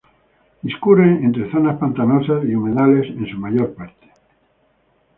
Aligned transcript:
Discurre 0.69 1.03
entre 1.27 1.47
zonas 1.51 1.77
pantanosas 1.77 2.43
y 2.45 2.55
humedales 2.55 3.05
en 3.15 3.27
su 3.29 3.37
mayor 3.37 3.75
parte. 3.75 4.09